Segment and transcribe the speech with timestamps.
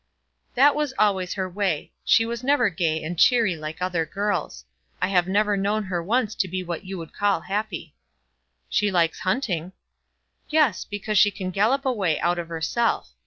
[0.55, 1.91] "That was always her way.
[2.03, 4.65] She was never gay and cheery like other girls.
[4.99, 7.93] I have never known her once to be what you would call happy."
[8.67, 9.73] "She likes hunting."
[10.49, 13.11] "Yes, because she can gallop away out of herself.